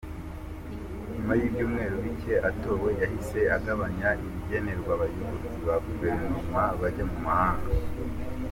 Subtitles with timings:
[1.11, 7.69] Nyuma y’ibyumweru bike atowe yahise agabanya ibigenerwa abayobozi ba guverinoma bajya mu mahanga.